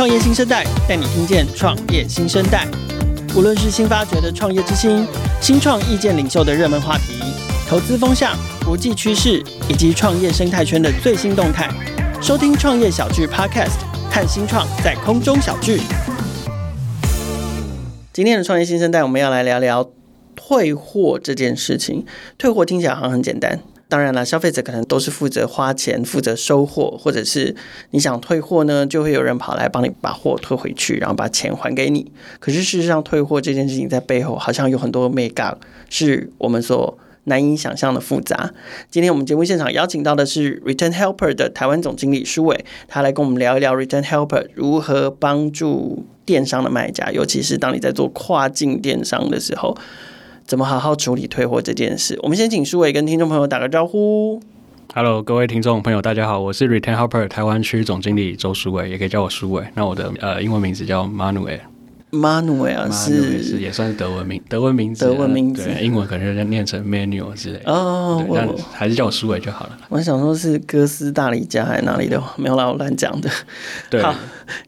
[0.00, 2.66] 创业新生代带你听见创业新生代。
[3.36, 5.06] 无论是新发掘的创业之星、
[5.42, 7.20] 新创意见领袖的热门话题、
[7.68, 8.34] 投资风向、
[8.64, 11.68] 国际趋势以及创业生态圈的最新动态，
[12.18, 15.82] 收听创业小聚 Podcast，看新创在空中小聚。
[18.10, 19.90] 今天的创业新生代，我们要来聊聊
[20.34, 22.06] 退货这件事情。
[22.38, 23.60] 退货听起来好像很简单。
[23.90, 27.54] 当然了，消费者可能都是负责花钱、负责收货，或者是
[27.90, 32.10] 你想退货呢，就会有人跑来帮你把货退回去，然后把钱还给你。
[32.38, 38.52] 可是事实上，退货这件事情在背后好像有很多眉角，是我们所难以想象的复杂。
[38.88, 49.76] 今天我们节目现场邀请到的是 Return Helper 的台湾总经理书纬，他来跟我们聊一聊 Return Helper 如何帮助电商的卖家，尤其是当你在做跨境电商的时候。
[50.50, 52.18] 怎么好好处理退货这件事？
[52.24, 54.42] 我们先请苏伟跟听众朋友打个招呼。
[54.92, 59.64] Hello，各位听众朋友，大家好，我是 Return Helper 台湾区总经理周书伟，也可以叫我书伟。
[59.76, 61.60] 那我的呃英文名字叫 Manuel。
[62.10, 67.72] Manuel 是是也算是德文名，德文名字，德文名字，对，英文可能就念成 Manuel 之类的。
[67.72, 69.78] 哦，但还是叫我苏伟就好了。
[69.88, 72.20] 我想说是哥斯大黎加还是哪里的？
[72.36, 73.30] 没有啦，我乱讲的。
[73.88, 74.14] 对，好，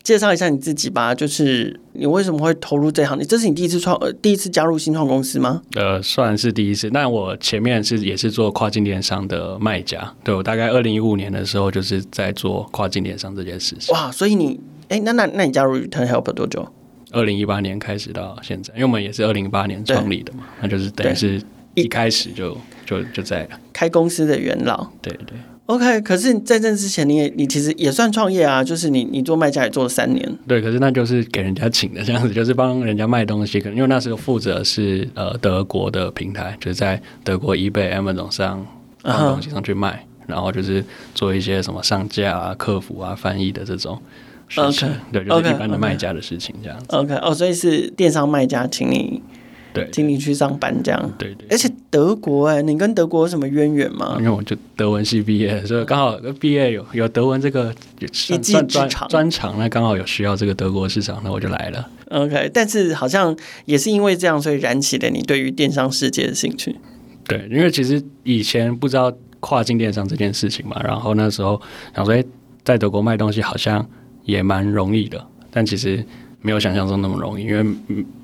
[0.02, 1.12] 介绍一下你自己吧。
[1.14, 3.18] 就是你为什么会投入这行？
[3.18, 5.62] 你这是你第一次创，呃，第一次加入新创公司吗？
[5.74, 6.88] 呃，算是第一次。
[6.90, 10.14] 但我前面是也是做跨境电商的卖家。
[10.22, 13.92] 对，我大概二零一五年的时候就是在做跨境电商这件事情。
[13.92, 16.68] 哇，所以你，哎，那那那你加入 Return Helper 多久？
[17.12, 21.40] 二零一八年开始到现在，因为我们也是二零一八年创立的嘛，那就是等于是
[21.74, 24.86] 一开始就就就在开公司的元老。
[25.00, 26.00] 对对，OK。
[26.00, 30.38] 可是在这之前，你也你其实也算创业啊，就是你你做卖家也做了三年。
[30.46, 33.60] 对，可是那就是给人家请的这样子，就是帮人家卖东西。
[33.60, 38.66] 可能因为那时候负责是呃德国的平台，就是在德国 eBay、Amazon 上
[39.02, 40.30] 放东西上去卖，uh huh.
[40.32, 44.00] 然后就是做一些什么上架啊、客服啊、翻译的这种。
[44.56, 46.86] OK，对，就是一般的卖家的事情这样子。
[46.90, 49.22] OK，哦，所以是电商卖家请你，
[49.72, 51.12] 对，请你去上班这样。
[51.16, 51.46] 对对。
[51.50, 54.16] 而且德国哎，你跟德国有什么渊源吗？
[54.18, 58.06] 因为我就德文系毕业，所以刚好毕业有有德文这个一
[58.38, 61.88] 技之长专长，那刚好有需要这个德国市场，那我就来了。
[62.10, 66.76] OK，但是好像也是因为这样，所以燃起了你对于电商世界的兴趣。
[67.24, 69.10] 对，因为其实以前不知道
[69.40, 71.58] 跨境电商这件事情嘛，然后那时候
[71.96, 72.22] 想说，哎，
[72.62, 73.88] 在德国卖东西好像。
[74.24, 76.04] 也蛮容易的，但其实
[76.40, 77.76] 没有想象中那么容易，因为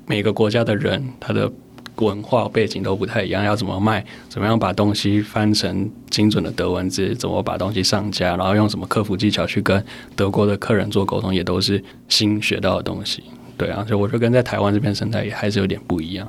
[0.05, 1.51] 每个国家的人他的
[1.97, 9.83] 文化背景都不太一样，要怎么卖，怎么样把东西翻成精准的德文字，怎么把东西上架，然后用什么客服技巧去跟
[10.15, 13.23] 德国的客人做沟通，也都是新学到的东西。
[13.57, 16.25] 对啊，所以我觉得跟在台湾这边生态也还是有点不一样。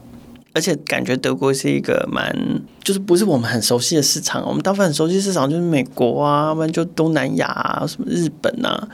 [0.52, 2.34] 而且感觉德国是一个蛮，
[2.82, 4.44] 就是不是我们很熟悉的市场。
[4.44, 8.88] 我们大部分很熟悉市场就是美国啊，要不然就东南亚啊，什么日本啊，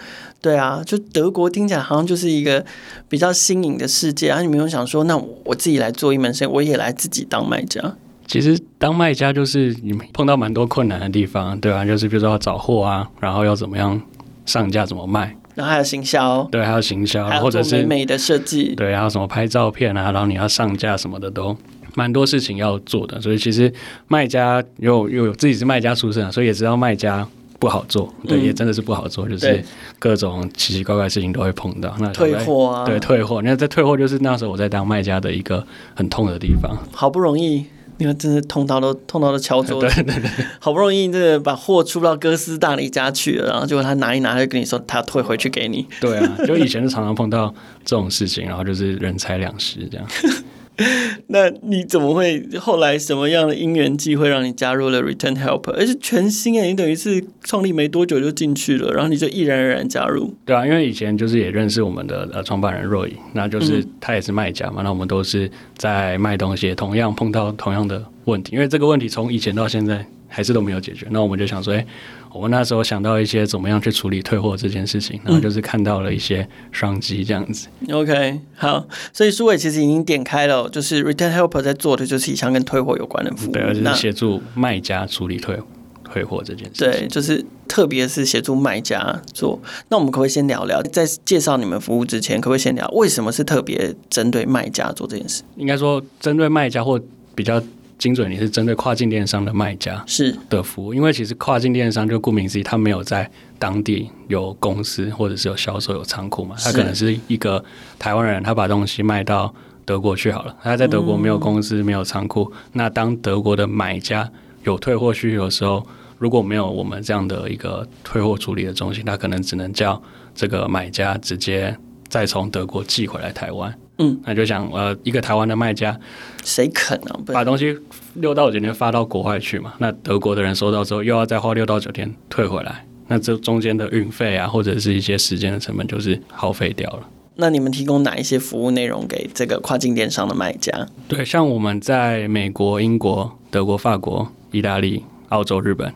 [0.47, 2.65] 对啊，就德国听起来好像就是一个
[3.09, 4.41] 比较新颖的世界啊。
[4.41, 7.97] 你没有想说，那我自己来做一门生意，我也来自己当卖家。
[8.29, 14.01] 其实当卖家就是你碰到蛮多困难的地方，对啊，就是比如说要找货啊，然后要怎么样
[14.45, 15.37] 上架，怎么卖。
[15.57, 21.57] 然后还有行销，对，还有行销，或者是美美的设计，对，还有什么拍照片啊，然后你要上架什么的，都
[21.97, 23.21] 蛮多事情要做的。
[23.21, 23.73] 所以其实
[24.07, 27.27] 卖家又又有自己是卖家出身，所以也知道卖家
[27.59, 29.65] 不好做，对，嗯、也真的是不好做，就是
[29.99, 31.95] 各种奇奇怪怪的事情都会碰到。
[31.99, 37.67] 那退货啊，对，退货，那在退货就是那时候我在当卖家的一个很痛的地方，好不容易。
[37.99, 45.87] 因为真是痛到都痛到都敲桌子， 对对对，好不容易这个把货出到哥斯大黎加去了，然后结果他拿一拿就跟你说他要退回去给你。
[45.99, 47.49] 对啊，就以前就常常碰到
[47.87, 50.07] 这种事情，然后就是人财两失这样。
[51.29, 55.73] 那你怎么会后来什么样的因缘际会让你加入了 Return Helper？
[55.73, 60.35] 而且全新哎，你等于是创立没多久就进去了，然后你就毅然而然加入。
[60.45, 71.87] 对啊，因为以前就是也认识我们的呃创办人 Roy，那就是他也是卖家嘛，那我们都是在卖东西，同样碰到同样的问题，因为这个问题从以前到现在还是都没有解决，那我们就想说，哎。
[72.37, 77.67] 我们那时候想到一些怎么样去处理退货这件事情，然后就是看到了一些商机这样子。
[77.89, 85.59] 嗯、OK，好，所以苏伟其实已经点开了，就是 Return Helper 在做的就是一项跟退货有关的服务，对，而且是协助卖家处理退
[86.05, 86.91] 退货这件事情。
[86.91, 89.59] 对，就是特别是协助卖家做。
[89.89, 95.43] 那我们可不可以先聊聊，在介绍你们服务之前，可不可以先聊为什么是特别针对卖家做这件事？
[95.57, 97.01] 应该说，针对卖家或
[97.35, 97.63] 比较。
[97.99, 100.37] 精准，你是针对跨境电商的卖家是。
[100.51, 107.65] 的服务，因为其实跨境电商就顾名思义，他没有在当地有公司或者是有销售有仓库嘛，他可能是一个
[107.99, 109.55] 台湾人，他把东西卖到
[109.85, 114.31] 德国去好了，他在德国没有公司、嗯、没有仓库，那当德国的买家
[114.65, 115.87] 有退货需求的时候，
[116.19, 120.01] 如果没有我们这样的一个退货处理的中心，他可能只能叫
[120.35, 121.75] 这个买家直接
[122.09, 123.75] 再从德国寄回来台湾。
[123.99, 125.99] 嗯，那就想呃，一个台湾的卖家，
[126.45, 127.19] 谁肯啊？
[127.27, 127.77] 把东西
[128.15, 129.73] 六到九天发到国外去嘛？
[129.79, 137.09] 那德国的人收到之后，又要再花六到九天退回来，那这中间的运费啊，或者是一些时间的成本，就是耗费掉了。
[137.37, 140.87] 那你们提供哪一些服务内容给这个跨境电商的卖家？
[141.09, 145.93] 对，像我们在美国、英国、德国、法国、意大利、澳洲、日本、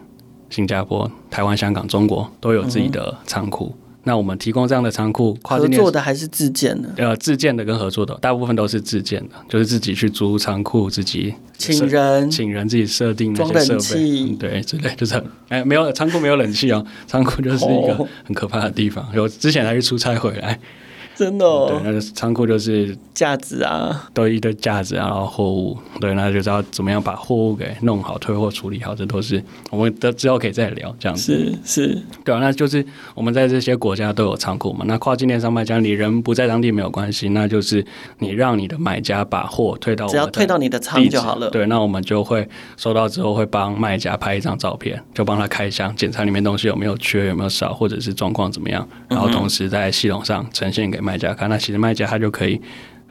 [0.48, 3.74] 新加坡、台湾、香港、中国都有自己的仓库。
[3.74, 6.88] 嗯那我们提供这样的仓库，跨合作的还是自建的？
[6.96, 19.06] 呃，自建的跟合作的，大部分都是自建的，就是自己去租仓库，自己请人，请人自己设定那些设备，对，之类就是哎，没有仓库没有冷气哦，仓库就是一个很可怕的地方。
[19.14, 20.58] 有之前还是出差回来。
[21.20, 31.58] 真的、哦，对，那个仓库就是架子啊，都一堆架子啊，然后货物，对，那就知道怎么样把货物给弄好，退货处理好，这都是我们的之后可以再聊这样子。
[31.62, 32.82] 是是，对啊，那就是
[33.14, 34.82] 我们在这些国家都有仓库嘛。
[34.88, 37.84] 那跨境电商卖家，你人不在当地没有关系，那就是
[38.20, 41.50] 你让你的买家把货退到我，只要退到你的仓就好了。
[41.50, 51.48] 对，那我们就会收到之后会帮卖家拍一张照片，就帮他开箱检查里面东西有没有缺，有没有少，或者是状况怎么样，然后同时在系统上呈现给卖家看。
[51.48, 52.60] 那其实卖家他就可以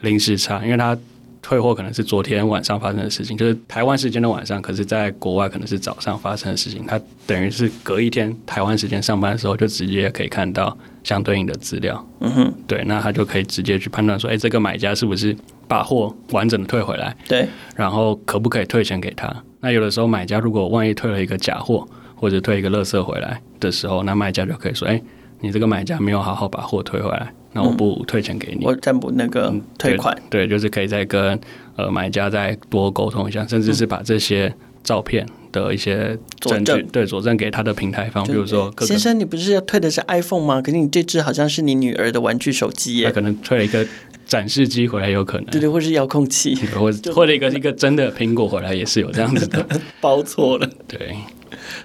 [0.00, 0.96] 临时查，因为他
[1.42, 6.84] 退货可能是昨天晚上发生的事情，就是台湾时间的晚上，可是在国外可能是早上发生的事情。
[6.86, 12.06] 他等于是隔一天台湾时间上班的时候，就直接可以看到相对应的资料。
[12.20, 15.34] 嗯哼，对，那他就可以直接去判断说，哎，这个买家是不是
[15.66, 17.16] 把货完整的退回来？
[17.26, 19.34] 对，然后可不可以退钱给他？
[19.60, 25.00] 那有的时候买家如果万一退了一个假货，或者退一个垃圾回来的时候，那卖家就可以说，哎，
[25.40, 27.32] 你这个买家没有好好把货退回来。
[27.52, 30.46] 那我不退钱给你，嗯、我暂补那个退款，嗯对。
[30.46, 31.38] 对，就是可以再跟
[31.76, 34.54] 呃买家再多沟通一下，甚至是把这些
[34.84, 40.62] 照片的一些证据，证对，佐证给他的平台方，比如说先生，你不是要退的是 iPhone 吗？
[40.62, 43.84] 可是你这只好像是你女儿的玩具手机耶，他可能退了一个
[44.24, 49.66] 展示机回来，有可能，对对，或是遥控器，或者或者一个一个真的苹果回来，也是有这样子的，
[50.00, 51.16] 包错了，对。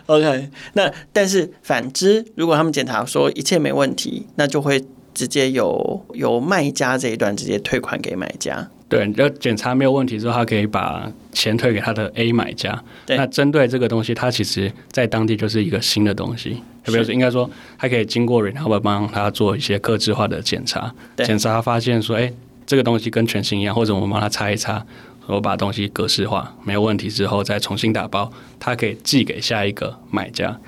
[0.05, 4.85] OK，那但是反之，如果他们检查说一切没问题，那就会。
[5.15, 8.69] 直接由由卖家这一段直接退款给买家。
[8.87, 12.83] 对，要检查没有问题之后，他可以把钱退给他的 A 买家。
[13.03, 16.61] 对，那针对这个东西，它其实在当地就是一个新的东西。
[16.83, 22.31] 特别是，应该说，他可以经过 Renault 帮他做一些客制化的检查，检查他发现说，哎，
[22.67, 24.85] 这个东西跟全新一样，或者我们帮他擦一擦，
[25.25, 30.59] 我把东西格式化没有问题之后，再重新打包，他可以寄给下一个买家，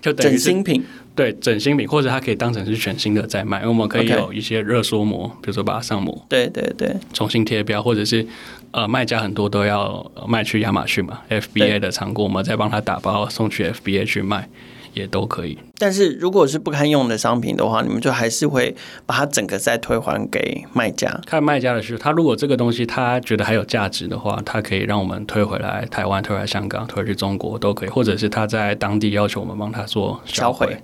[0.00, 0.84] 就等于整新品。
[1.18, 8.24] 对，整新品或者它可以当成是全新的在卖，因为我们可以有一些热缩膜，比如说把它上膜，对对对，重新贴标，或者是
[8.70, 14.48] 呃卖家很多都要卖去亚马逊嘛，FBA 的仓库，我们再帮他打包送去 FBA 去卖，
[14.94, 15.58] 也都可以。
[15.78, 21.20] 但是如果是不堪用的商品的话，你们就还是会把它整个再退还给卖家。
[21.26, 30.76] 看卖家的需求，他如果这个东西他觉得还有价值的话，他可以让我们退回来台湾、退回来香港、退回去中国都可以，或者是他在当地要求我们帮他做销毁。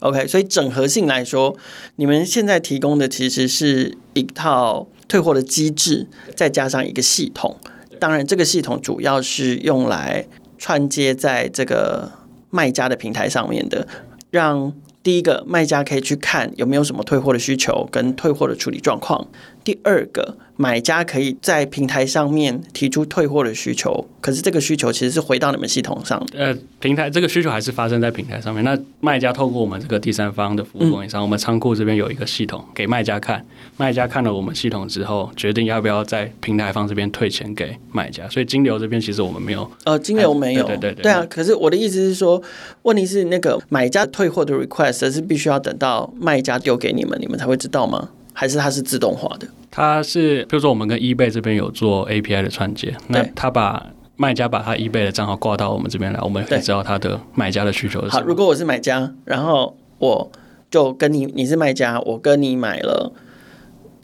[0.00, 1.56] OK，所以整合性来说，
[1.96, 7.56] 你们现在提供的其实是一套退货的机制，再加上一个系统。
[8.00, 10.26] 当然，这个系统主要是用来
[10.58, 12.10] 串接在这个
[12.50, 13.86] 卖家的平台上面的，
[14.30, 19.28] 让第一个卖家可以去看有没有什么退货的需求跟退货的处理状况。
[19.64, 20.36] 第二个。
[20.54, 26.38] 买家可以在平台上面提出退货的需求，可是这个需求其实是回到你们系统上的。
[26.38, 28.62] 呃，平台这个需求还是发生在平台上面。
[28.62, 33.44] 那卖家透过我们这个第三方的服务供应商，嗯、我们仓库这边有一个系统给卖家看，
[33.76, 38.28] 卖家看了我们系统之后，决定要不要在平台方这边退钱给卖家。
[38.28, 41.26] 所以金流这边其实我们没有，呃，金流没有，对对对，对啊。
[41.28, 42.40] 可是我的意思是说，
[42.82, 48.10] 问题是那个买家退货的 request 是必须要等到卖家丢给你们，你们才会知道吗？
[48.32, 49.46] 还是它是自动化的？
[49.70, 53.86] 它是，比如说我们跟 eBay 这边有做 API 的串接，那他把
[54.16, 58.20] 卖家把他 eBay 的账号挂到我们这边来，我们可以知道他的买家的需求是什么。
[58.20, 60.30] 好，如果我是买家，然后我
[60.70, 63.12] 就跟你，你是卖家，我跟你买了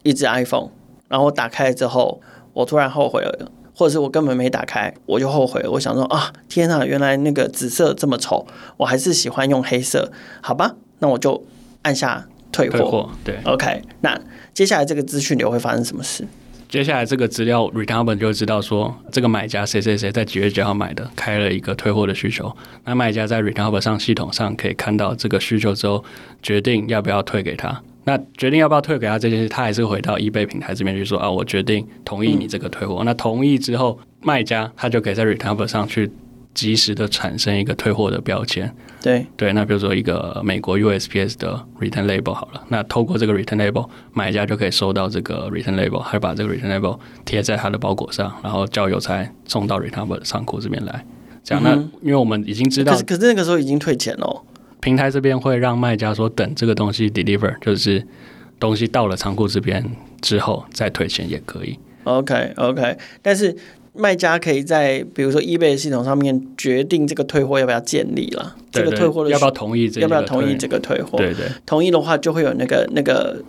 [0.03, 0.71] 一只 iPhone，
[1.09, 2.21] 然后我打开之后，
[2.55, 5.71] 我突然后悔了，或者是我根本没打开，我就后悔了。
[5.73, 8.47] 我想说啊，天哪，原来那个紫色这么丑，
[8.79, 11.45] 我还是喜欢用黑色，好吧，那我就
[11.83, 12.27] 按下。
[12.53, 13.83] 退货，对，OK。
[14.01, 14.19] 那
[14.53, 16.25] 接下来这个资讯流会发生什么事？
[16.69, 22.55] 接下来这个资料 Return 就知道说，这个买家谁谁谁在几月几号买的，开了一个退货的需求。
[22.85, 26.05] 那卖家在 Return 上系统上可以看到这个需求之后，
[26.43, 27.81] 决定要不要退给他。
[28.05, 32.97] 那决定要不要退给他这件事，他还是回到 eBay 平台这边去说啊，我决定同意你这个退货。
[33.03, 36.11] 嗯、那同意之后，卖家他就可以在 Return 上去。
[36.59, 38.75] 及时的产生一个退货的标签。
[39.01, 51.05] 对对，那比如说一个美国 USPS 的 return label 好了，那透过这个 return label，买家就可以收到这个 return label，还把这个 return label 贴在他的包裹上，然后叫邮差送到 return 仓库这边来。
[51.45, 54.43] 这样，那因为我们已经知道，可是可是那个时候已经退钱了。
[54.81, 58.05] 平台这边会让卖家说，等这个东西 deliver，就是
[58.59, 59.85] 东西到了仓库这边
[60.21, 61.79] 之后再退钱也可以。
[62.05, 63.55] OK OK，但是
[63.99, 71.19] 卖家可以在比如说 eBay 系统上面决定这个退货要不要建立了，这个退货的要不要同意这个，要不要同意这个退货？
[71.19, 73.43] 对对，同意的话就会有那个那个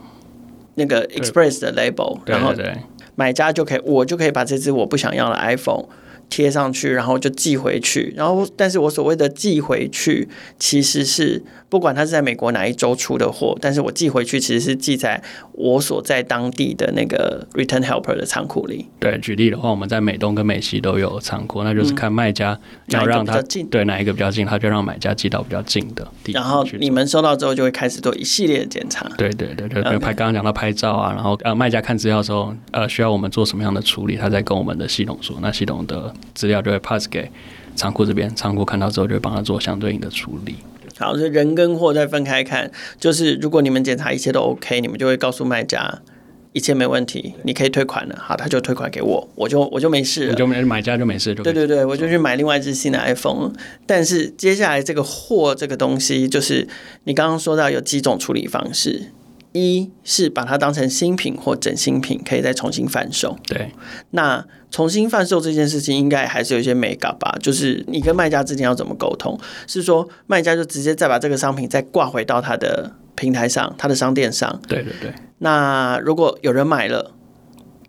[0.75, 2.53] 那个 Express 的 label，然后
[3.15, 5.85] 买家就可以，我就可以把这只我不想要的 iPhone。
[6.29, 8.13] 贴上去，然后就寄回去。
[8.15, 15.21] 然后，但是我所谓的寄回去，其实是不管他是在美国哪一州出的货，但是我寄回去其实是寄在
[15.53, 18.87] 我所在当地的那个 return helper 的仓库里。
[18.99, 22.57] 对，举例的话，我们在美东跟美西都有仓库，那就是看卖家
[22.87, 26.41] 要让他、嗯、对哪一个比较近，他就让买家寄到比较近的地方。
[26.41, 29.09] 然后你们收到之后，就会开始做一系列的检查。
[29.17, 36.13] 对对对，就拍刚刚讲到拍照啊，然后呃卖家看资料的时候，呃需要我们做什么样的处理，他再跟我们的系统说，那系统的。
[36.33, 37.31] 资料就会 pass 给
[37.75, 40.55] 仓库这边，仓库看到之后就会帮他做相对应的处理。
[40.97, 46.01] 好，所以人跟货再分开看，就是如果你们检查一切都 OK，你们就会告诉卖家
[46.51, 48.17] 一切没问题，你可以退款了。
[48.19, 51.41] 好，他就退款给我，我就我就没事了，就没买家就没事就。
[51.41, 53.53] 对对对，我就去买另外一只新的 iPhone。
[53.85, 56.67] 但是接下来这个货这个东西，就是
[57.05, 59.11] 你刚刚说到有几种处理方式。
[59.51, 63.35] 一是把它当成新品或整新品，可以再重新贩售。
[63.47, 63.71] 对，
[64.11, 67.35] 那重新贩售这件事情应该还是有一些美感吧？
[67.41, 69.39] 就是你跟卖家之间要怎么沟通？
[69.65, 74.61] 是说卖家就直接再把这个商品再挂回到他的平台上，他的商店上。
[74.67, 75.13] 对对对。
[75.39, 77.11] 那如果有人买了，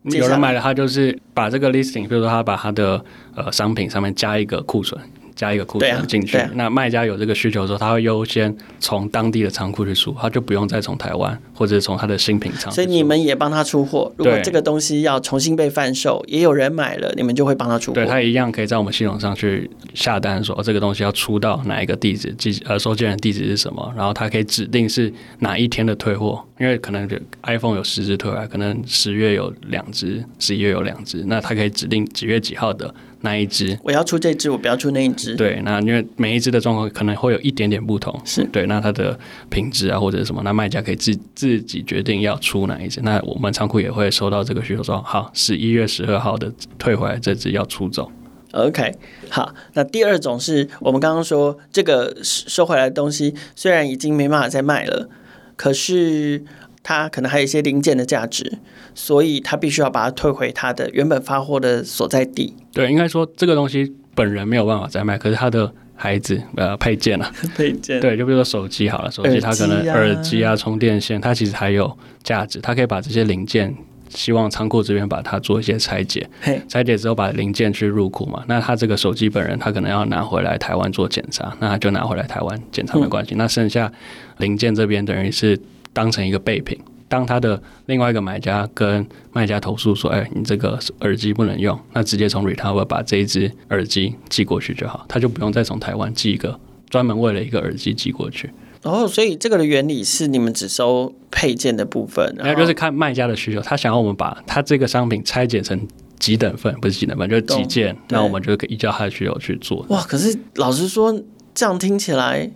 [0.04, 4.98] 有人买了，他就是把这个 listing，比如说他把他的呃商品上面加一个库存。
[5.40, 12.70] 加一个库存进去，啊啊、那卖家有这个需求的时候，他会优先从当地的仓库去出，他就不用再从台湾或者从他的新品仓。
[12.70, 14.12] 所以你们也帮他出货。
[14.18, 17.94] 如果这个东西要重新被贩售，也有人买了，你们就会帮他出货。
[17.94, 27.08] 对，他一样可以在我们系统上去下单说，说这个东西要出到哪一个地址，寄呃收件人地址是什么，然后他可以指定是哪一天的退货，因为可能
[27.44, 32.94] iPhone 有十只退来，可能十月有两只，十一月有两只，那他可以指定几月几号的。
[33.22, 35.34] 那一只我要出这只，我不要出那一只。
[35.34, 38.66] 对，那因为每一只的状况可能会有一点点不同，是对。
[38.66, 43.00] 那它的品质啊，或者什么，那卖家可以自自己决定要出哪一只。
[43.02, 48.10] 那我们仓库也会收到这个需求说，好，十一月十二号的退回来这只要出走。
[48.52, 48.94] OK，
[49.28, 49.54] 好。
[49.74, 55.08] 那第二种是我们刚刚说这个收回来的东西，虽然已经没办法再卖了，
[55.56, 56.44] 可是。
[56.82, 58.58] 它可能还有一些零件的价值，
[58.94, 62.54] 所以他必须要把它退回他的原本发货的所在地。
[62.72, 73.74] 对，应该说这个东西本人没有办法再卖，可是他的孩子呃配件啊， 配件对，就比如说手机好了，手机它可能耳机啊、充电线，它其实还有价值，它可以把这些零件，
[74.08, 76.26] 希望仓库这边把它做一些拆解，
[76.66, 78.42] 拆解之后把零件去入库嘛。
[78.48, 83.34] 那他这个手机本人他可能要拿回来台湾做检查，那他就拿回来台湾检查没关系。
[83.34, 83.92] 嗯、那剩下
[84.38, 85.60] 零件这边等于是。
[85.92, 86.78] 当成一个备品，
[87.08, 98.50] 当他的另外一个买家跟卖家投诉说：“哎，你这个耳机不能用。”那直接从 Retover 把这一只耳机寄过去就好，他就不用再从台湾寄一个专门为了一个耳机寄过去。
[98.82, 105.86] 哦，所以这个的原理是你们只收配件的部分，然后就是看卖家的需求，他想要我们把他这个商品拆解成
[106.18, 109.84] 几等份，不是几等份，就是几件，那我们就可以依照他的需求去做。
[109.90, 111.12] 哇，可是老实说，
[111.52, 112.50] 这样听起来。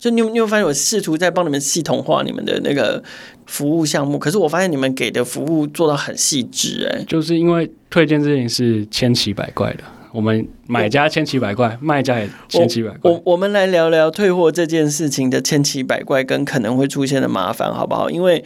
[0.00, 3.00] 就你有你有发现我试图在帮你们系统化你们的那个
[3.44, 13.10] 服务项目，可是我发现你们给的服务做到很细致哎，就是因为退件这件事千奇百怪的，我们买家千奇百怪，卖家也千奇百怪。
[13.10, 18.08] 我我，我们来聊聊退货这件事情的千奇百怪跟可能会出现的麻烦，好不好？
[18.08, 18.42] 因为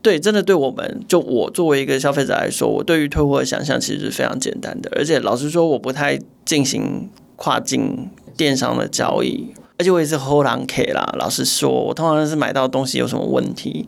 [0.00, 9.52] 对，真的对我们就我作为一个消费者来说，我对于退货的想象其实是非常简单的，而且老实说，我不太进行跨境电商的交易。
[9.76, 13.86] 而且我也是后浪客啦，老实说，我通常是买到东西有什么问题，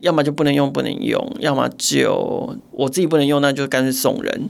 [0.00, 4.48] 要么就不能用不能用，要么就我自己不能用，那就干脆送人。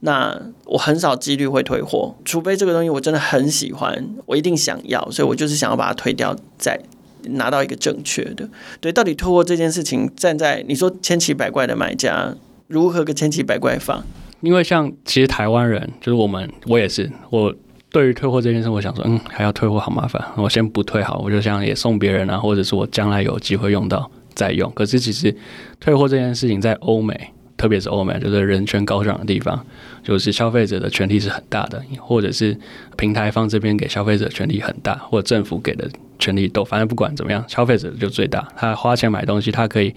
[0.00, 0.36] 那
[0.66, 6.80] 我很少几率会退货，除非这个东西我真的很喜欢，我一定想要，所以我就是想要把它退掉，再
[7.28, 8.48] 拿到一个正确的。
[8.80, 12.34] 对，到底退货这件事情，站在你说千奇百怪的买家，
[12.66, 14.04] 如何个千奇百怪法？
[14.40, 17.54] 因为像其实台湾人，就是我们，我也是我。
[17.94, 24.68] 对于退货这件事，我想说，嗯，还要退货好麻烦，我先不退好，我就想也送别人啊，或者是我将来有机会用到再用。
[24.74, 25.32] 可是其实
[25.78, 29.64] 退货这件事情在欧美特别是欧美，就是人权高涨的地方，
[30.02, 32.58] 就是消费者的权利是很大的，或者是
[32.96, 38.44] 平台方这边给消费者权利很大，或者政府给的权利都，反正不管怎么样，消费者就最大。
[38.56, 39.94] 他花钱买东西，他可以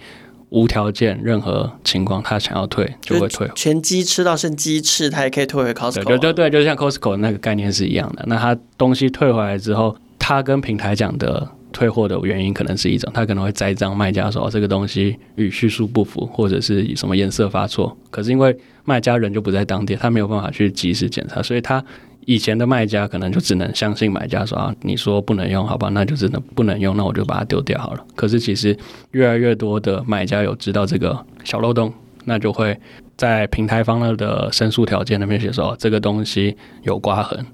[0.50, 3.50] 无条件，任何情况他想要退就会退。
[3.54, 6.04] 全鸡吃到剩鸡翅，他也可以退回 Costco。
[6.04, 8.24] 对对对，就像 Costco 那个概念是一样的。
[8.26, 11.48] 那他东西退回来之后，他跟平台讲的。
[11.70, 17.94] 退货的原因可能是一种，他可能会栽赃卖家说这个东西与叙述不符，或者是以什么颜色发错。
[18.10, 21.84] 可是因为卖家人就不在当地，他没有办法去及时检查，所以他
[22.28, 28.04] 以前的卖家可能就只能相信买家说啊，你说不能用，好吧，那就真的不能用，那我就把它丢掉好了。
[28.14, 28.76] 可是其实
[29.12, 31.90] 越来越多的买家有知道这个小漏洞，
[32.26, 32.78] 那就会
[33.16, 37.46] 在平台方的申诉条件那边写说这个东西有刮痕，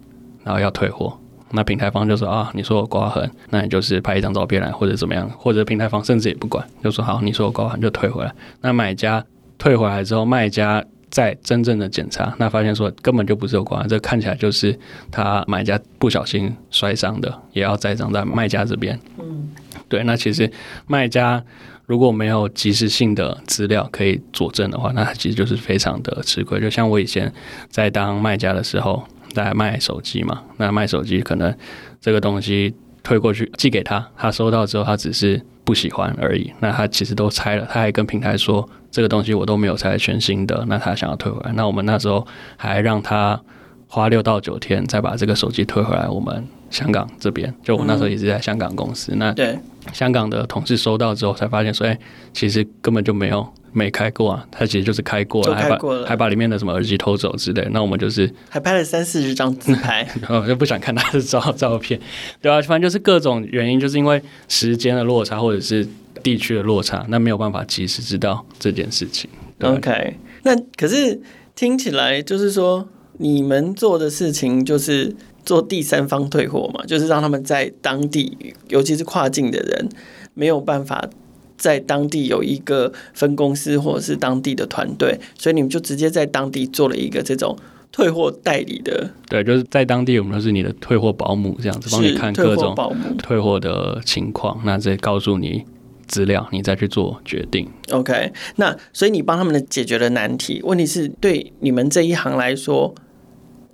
[0.43, 1.17] 然后要退货。
[1.53, 8.35] 那平台方就说啊，你说我刮痕，那你就是拍一张照片来，或者怎么样，或者平台方甚至也不管，就说好，你说我刮痕就退回来。
[8.61, 9.25] 那买家
[9.57, 14.77] 退回来之后，卖家再真正的检查，那发现说根本就不是有刮，这看起来就是
[15.13, 18.99] 他买家不小心摔伤的，也要栽赃在卖家这边。
[19.21, 19.49] 嗯，
[19.89, 20.51] 对，那其实
[20.89, 21.41] 卖家
[21.87, 26.59] 如果没有及时性的资料可以佐证的话，那其实就是非常的吃亏。
[26.59, 27.33] 就像我以前
[27.69, 29.05] 在当卖家的时候。
[29.35, 31.53] 在卖手机嘛，那卖手机可能
[32.01, 36.53] 这个东西退过去寄给他，他收到之后他只是不喜欢而已。
[36.61, 40.65] 那他其实都拆了，他还跟平台说这个东西我都没有拆，全新的。
[40.69, 43.41] 那他想要退回来，那我们那时候还让他
[43.89, 46.07] 花六到九天再把这个手机退回来。
[46.09, 49.59] 我们香港这边，就我那时候也是在香港公司，那对
[49.93, 51.99] 香港的同事收到之后才发现说，哎，
[52.33, 53.47] 其实根本就没有。
[53.77, 57.69] 没开过啊，他其实就是开过了，还把还把里面的什么耳机偷走之类。
[57.73, 61.99] 那我们就是还拍了三四十张自拍，然 后就不想看他的照照片，
[62.41, 65.85] 对啊，反正就是各种原因，就是因为时间的落差或者是
[66.23, 69.29] 地区的落差，那没有办法及时知道这件事情。
[69.61, 71.21] OK，那可是
[71.57, 72.89] 听起来就是说，
[73.19, 79.89] 你们做的事情就是做第三方退货嘛，就是让他们在当地，尤其是跨境的人
[80.35, 81.09] 没有办法。
[81.57, 87.57] 在当地有一个分公司或者是当地的团队，所以你们就直接在当地做了一个这种
[87.93, 89.09] 退货代理的。
[89.29, 92.75] 对，就是在当地我们都是你的退货保姆，这样子帮你看各种
[93.19, 95.65] 退货的情况，那再告诉你
[96.09, 97.67] 资料，你再去做决定。
[97.93, 102.93] OK，那所以你帮他们的解决了难题，问题是对你们这一行来说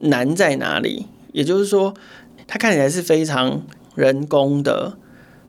[0.00, 1.06] 难在哪里？
[1.32, 1.94] 也就是说，
[2.46, 3.62] 它看起来是非常
[3.94, 4.96] 人工的。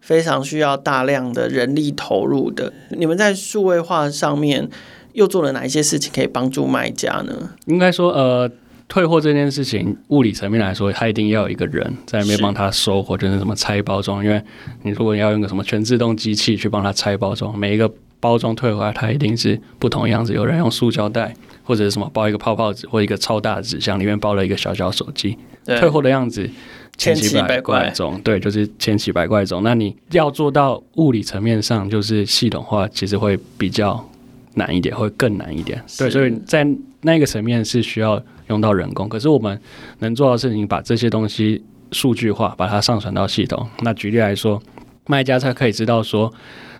[0.03, 2.73] 非常需要大量的人力投入的。
[2.89, 4.67] 你们在数位化上面
[5.13, 7.51] 又做了哪一些事情可以帮助卖家呢？
[7.65, 8.49] 应该说，呃，
[8.87, 14.25] 退货这件事情，物理层面来说，它一定要有一个人在那边帮他收，货，就是什么拆包装。
[14.25, 14.41] 因为
[14.81, 17.87] 你如果要用个什么全自动机器去帮他拆包装，每一个
[18.19, 20.33] 包装退回来，它一定是不同样子。
[20.33, 21.31] 有人用塑胶袋，
[21.63, 26.49] 或者是什么包一个泡泡纸，或一个超大的纸箱，里面包了一个小小手机，退货的样子。
[26.97, 29.63] 千奇百怪种，对，就是千奇百怪种。
[29.63, 34.07] 那你要做到物理层面上，就是系统化，其实会比较
[34.53, 35.81] 难一点，会更难一点。
[35.97, 36.67] 对，所以在
[37.01, 39.09] 那个层面是需要用到人工。
[39.09, 39.59] 可是我们
[39.99, 43.67] 能做到的事情，把这些东西数据化，把它上传到系统。
[43.79, 44.61] 那举例来说，
[45.07, 46.31] 卖家才可以知道说，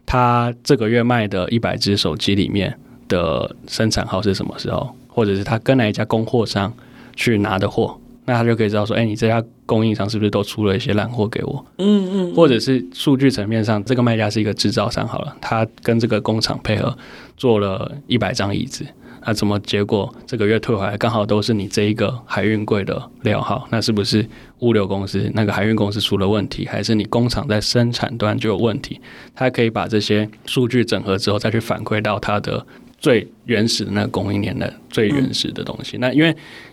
[0.05, 6.71] 他这个月卖的一百只手机里面的生产号是什么时候，或者是他跟哪一家供货商
[7.15, 7.97] 去拿的货。
[8.25, 11.65] 那他就可以知道说，哎、欸，你这家供应商是不是都出了一些烂货给我？
[11.79, 16.95] 嗯嗯，或者是数据层面上，这个卖家是一个制造商好了，他跟这个工厂配合
[17.35, 18.85] 做了一百张椅子，
[19.25, 23.67] 那怎么结果这个月退回来刚好都是你这一个海运柜的料号？
[23.71, 24.23] 那是不是
[24.59, 29.01] 物流公司那个海运公司出了问题，还是你工厂在生产端就有问题？
[29.33, 32.65] 他可以把这些数据整合之后，再去反馈到他的。
[33.01, 36.29] 最原始的那个供应链的最原始的东西，嗯、那因为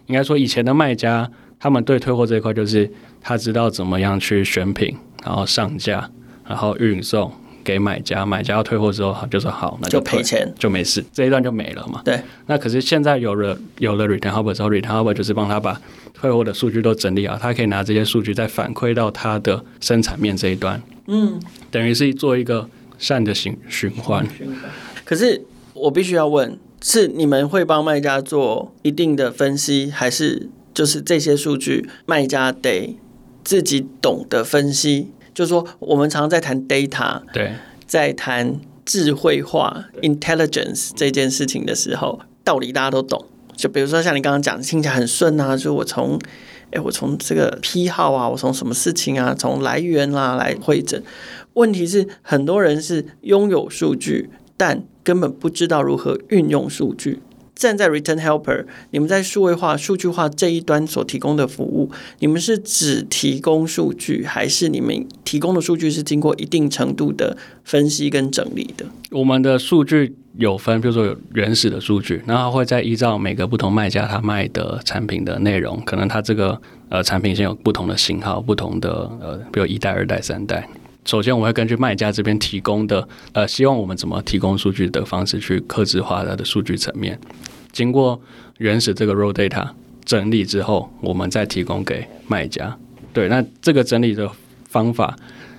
[0.07, 2.89] 应该说以前的卖家，他们对退货这一块就是
[3.23, 6.09] 他知道怎么样去选品，然后上架，
[6.47, 7.33] 然后运送
[7.65, 12.03] 给买家，买家要退货之后就说好，那就赔钱就没事，这一段就没了嘛。
[12.05, 12.21] 对。
[12.45, 15.81] 那可是现在有了有了 Return Hub 之后，Return Hub 就是帮他把
[16.13, 24.27] 退货的数据都整理好，他可以拿这些数据再反馈到他的生产面这一端，嗯，等于是做一个善的循循环。
[25.07, 25.43] 可是。
[25.83, 32.97] 我必须要问：是你们会帮卖家做一定的分析，还是就是这些数据卖家得
[33.45, 35.11] 自己懂得分析？
[35.35, 37.55] 就是说，我们常常在谈 data，对，
[37.87, 43.25] 在谈智慧化 intelligence 这件事情的时候，道理大家都懂。
[43.57, 46.19] 就比如说像你刚刚讲，听起来很顺啊，就我从
[46.71, 51.03] 哎，我从这个批号啊，我从什么事情啊，从来源啊来会诊。
[51.55, 57.21] 问题是，很多人是拥有数据，但根本不知道如何运用数据，
[57.55, 68.85] 站在 Return Helper，你们在数位化、数据化这一端所提供的服务，你们是只提供数据，还是你们提供的数据是经过一定程度的分析跟整理的？
[69.11, 80.69] 我们的数据有分，比如说有原始的数据，然后会再依照每个不同卖家他卖的产品的内容，可能他这个呃产品线有不同的型号、不同的呃，比如一代、二代、三代。
[81.09, 87.19] 首先，我会根据卖家这边提供的，呃，希望我们怎么提供数据的方式去克制化它的数据层面。
[87.73, 88.21] 经过
[88.59, 89.67] 原始这个 raw data
[90.05, 92.77] 整理之后，我们再提供给卖家。
[93.15, 94.31] 对，那这个整理的
[94.69, 95.17] 方法，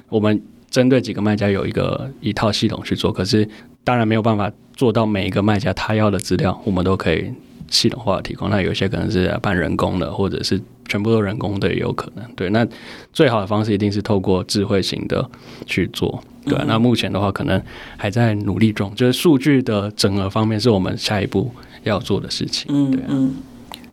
[0.07, 3.11] 我们针对几个卖家有一个一套系统去做。
[3.11, 3.49] 可是，
[3.83, 7.27] 当然没有办法做到每一个卖家他要的资料，我们都可以
[7.71, 8.51] 系统化提供。
[8.51, 10.61] 那有些可能是半人工的，或者是。
[10.89, 12.49] 全部都人工的也有可能，对。
[12.49, 12.67] 那
[13.13, 15.29] 最好的方式一定是透过智慧型的
[15.67, 16.57] 去做，对。
[16.57, 17.61] 嗯、那目前的话，可能
[17.95, 21.51] 还在努力中，就是数据的整合方面是我们下一步
[21.83, 22.65] 要做的事情。
[22.69, 23.35] 嗯，对、啊、嗯。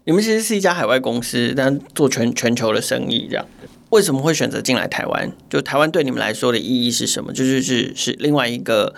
[0.04, 3.44] 你们其实是一家海外公司，但做全全球的生意，这样
[3.90, 5.30] 为什么会选择进来台湾？
[5.50, 7.32] 就台湾对你们来说的意义是什么？
[7.32, 8.94] 就是是是另外一个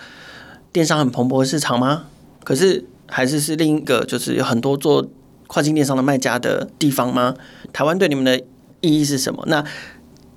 [0.71, 2.05] 电商很蓬勃的市场吗？
[2.43, 5.07] 可是还是是另一个，就是有很多做。
[5.49, 7.33] 跨境电商的卖家的地方吗？
[7.73, 8.37] 台湾对你们的
[8.81, 9.43] 意义是什么？
[9.47, 9.65] 那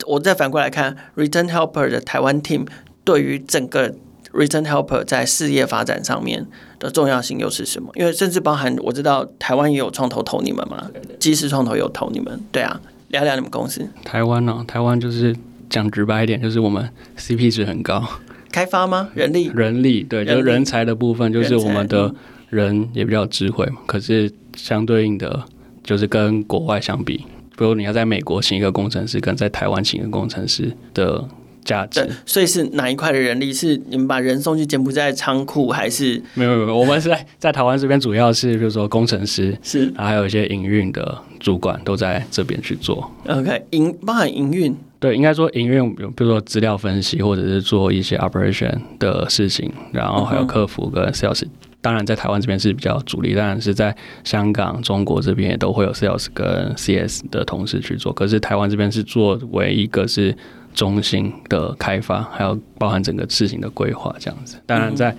[0.07, 2.67] 我再反过来看，Return Helper 的台湾 team
[3.05, 3.95] 对于整个
[4.33, 6.47] Return Helper 在事业发展上面
[6.79, 7.93] 的重要性又是什么？
[7.95, 13.87] 因为甚至包含我知道台湾也有创投投你们嘛，即时创投有投你们，对啊，聊聊你们公司。
[14.03, 14.65] 台湾呢、啊？
[14.67, 15.37] 台湾就是
[15.69, 18.03] 讲直白一点，就是我们 CP 值很高，
[18.51, 19.11] 开发吗？
[19.15, 19.53] 人力？
[19.55, 22.13] 人力对，就是人才的部分，就是我们的
[22.53, 24.33] 人也比较智慧嘛，可是。
[24.55, 25.43] 相对应的，
[25.83, 27.17] 就是跟国外相比，
[27.57, 31.27] 比如你要在美国请一个工程师，跟在台湾请一个工程师的
[31.65, 32.07] 价值。
[32.27, 33.51] 所以是哪一块的人力？
[33.51, 36.23] 是你们把人送去柬埔寨仓库，还是？
[36.35, 43.11] 没有没有，我们是在在台湾这边，主要是比如说工程师，是，然后还有一些营运的主管都在这边去做。
[43.27, 51.45] OK，营包含营运，对，应该说营运，比如说资料分析，或者是做一些 operation 的事情，然后还有客服跟 sales。
[51.83, 58.13] 当然，在台湾这边是比较主力，当然是在香港、中国这边也都会有 sales 跟 CS 的同事去做。
[58.13, 60.35] 可是台湾这边是作为一个是
[60.73, 64.57] 中心的开发，还有包含整个事情的规划这样子。
[64.65, 65.15] 当然，在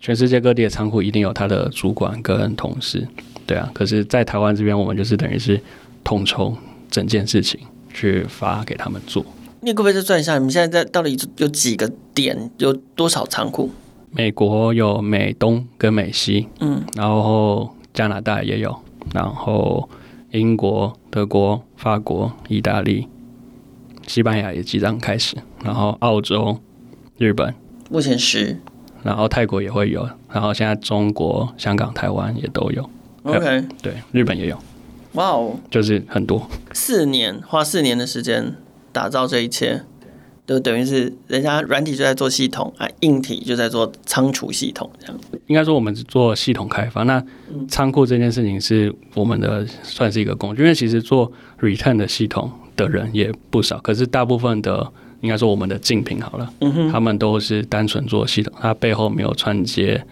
[0.00, 3.04] 全世界各地的仓库一定有他的主管跟同事，
[3.44, 3.68] 对啊。
[3.74, 5.60] 可是，在台湾这边，我们就是等于是
[6.04, 6.56] 统筹
[6.88, 7.58] 整件事情
[7.92, 9.26] 去发给他们做。
[9.60, 13.72] 你可不可以再算一下，你们现在在到底有几个点，有多少仓库？
[14.16, 18.74] 美国有美东跟美西，嗯，然后加拿大也有，
[19.12, 19.86] 然后
[20.30, 23.06] 英国、德国、法国、意大利、
[24.06, 26.58] 西班牙也即将开始，然后澳洲、
[27.18, 27.54] 日本，
[27.90, 28.58] 目前是，
[29.02, 32.88] 然后泰国也会有，然后现在中国、香港、台湾也都有
[33.24, 34.58] ，OK，对，日本也有，
[35.12, 38.54] 哇哦，就是很多，四年花四年的时间
[38.92, 39.82] 打造这一切。
[40.46, 45.20] 就等于是人家软体就在做系统啊，硬体就在做仓储系统这样。
[45.46, 47.22] 应该说我们是做系统开发，那
[47.68, 51.30] 仓库这件事情是我们的算是一个工具，因为其实做
[51.60, 56.52] return 的系统的人也不少，可是大部分的应该说我们的竞品好了，
[56.92, 60.04] 他们都是单纯做系统，它背后没有串接。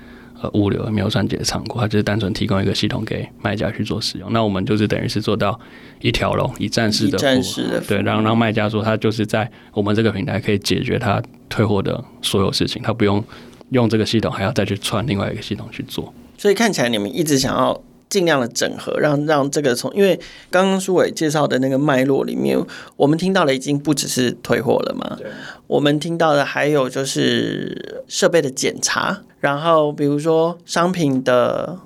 [0.51, 4.33] 物流没有串接的仓库，它就是单纯提供一个系统给卖家去做使用。
[4.33, 5.59] 那我们就是等于是做到
[6.01, 13.23] 一条龙、一站式的服务，对，让让卖家说他就是在我们这个平台可以解决他退货的所有事情，他不用
[13.71, 16.13] 用这个系统还要再去串另外一个系统去做。
[16.37, 17.83] 所以看起来你们一直想要。
[18.11, 20.17] 尽量的整合，让让这个从，因为
[20.49, 22.57] 刚刚舒伟介绍的那个脉络里面，
[22.97, 25.19] 我们听到的已经不只是退货了嘛，
[25.67, 31.79] 我们听到的还有就是设备的检查，然后比如说商品的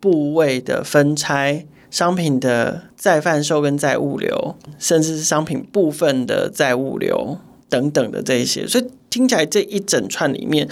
[0.00, 10.68] 部位的分拆，商品的再贩售跟再物流，甚至是商品部分的再物流等等的这一些，所以听起来这一整串里面，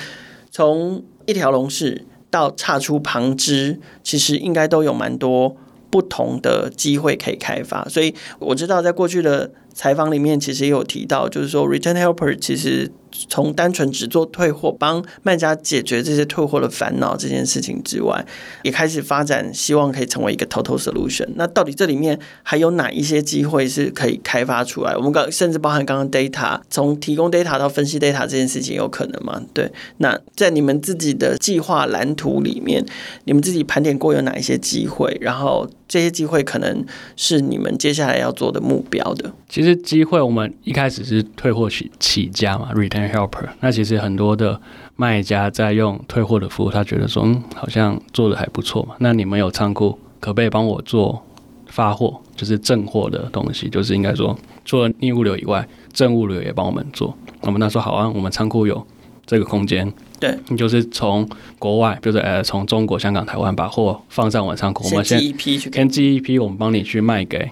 [0.51, 2.07] 从一条龙式。
[2.33, 5.55] 到岔出旁支，其实应该都有蛮多
[5.91, 12.91] 不同的机会可以开发，所以我知道在过去的采访里面，其实也有提到，就是说 Return Helper 其实。
[13.29, 18.25] 从单纯只做退货，帮卖家解决这些退货的烦恼这件事情之外，
[18.63, 21.29] 也开始发展，希望可以成为一个 Total Solution。
[21.37, 24.97] 那到底这里面还有哪一些机会是可以开发出来？
[24.97, 29.41] 我们刚甚至包含刚刚 Data，从提供 Data 到分析 Data 这件事情有可能吗？
[29.53, 32.85] 对，那在你们自己的计划蓝图里面，
[33.25, 35.17] 你们自己盘点过有哪一些机会？
[35.21, 36.85] 然后这些机会可能
[37.17, 39.33] 是你们接下来要做的目标的。
[39.49, 42.71] 其实机会，我们一开始是退货起起家嘛
[43.09, 44.61] Helper，那其实很多的
[44.97, 48.95] 卖家在用退货的服务，他觉得说，嗯，好像做的还不错嘛。
[48.99, 51.23] 那你们有仓库，可不可以帮我做
[51.67, 53.69] 发货，就是正货的东西？
[53.69, 57.17] 就是应该说，除了逆物流以外，正物流也帮我们做。
[57.41, 58.87] 我们那时候好啊，我们仓库有
[59.27, 67.51] 这个空间，对，你就是从国外，比如说呃，从中国、香港、台湾把货放在我们仓库，我们先寄一批去，先寄一批，我们帮你去卖给。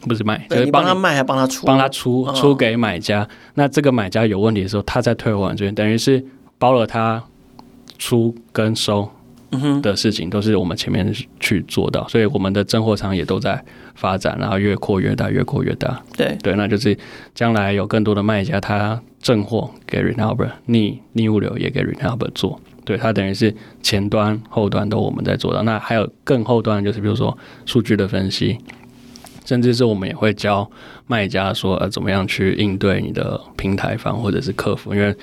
[0.00, 3.22] 不是卖，就是帮他卖，还帮他出，帮他出出给买家。
[3.22, 3.28] 哦。
[3.54, 6.24] 那这个买家有问题的时候，他再退货这边，等于是
[6.58, 7.22] 包了他
[7.98, 9.10] 出跟收
[9.82, 12.06] 的事情，都是我们前面去做到。
[12.08, 13.62] 所以我们的正货仓也都在
[13.96, 16.00] 发展，然后越扩越大，越扩越大。
[16.16, 16.96] 对对，那就是
[17.34, 22.60] 将来有更多的卖家，他正货给 Renewable，逆逆物流也给 Renewable 做。
[22.84, 25.62] 对，他等于是前端后端都我们在做到。
[25.64, 28.58] 那还有更后端，就是比如说数据的分析。
[29.48, 30.70] 甚至是我们也会教
[31.06, 35.16] 卖家说，呃，怎么样去应对你的平台方或者是客服，因为